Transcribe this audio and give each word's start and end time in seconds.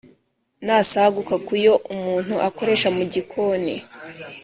ni 0.65 0.71
asaguka 0.81 1.35
ku 1.45 1.53
yo 1.65 1.73
umuntu 1.93 2.33
akoresha 2.47 2.87
mu 2.97 3.03
gikoni 3.13 3.75